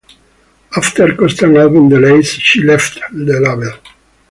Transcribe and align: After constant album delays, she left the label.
After 0.75 1.13
constant 1.15 1.57
album 1.57 1.87
delays, 1.87 2.27
she 2.27 2.63
left 2.63 2.95
the 3.11 3.39
label. 3.39 3.77